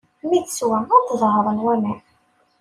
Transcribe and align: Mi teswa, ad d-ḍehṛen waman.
Mi 0.27 0.39
teswa, 0.45 0.79
ad 0.97 1.03
d-ḍehṛen 1.07 1.57
waman. 1.65 2.01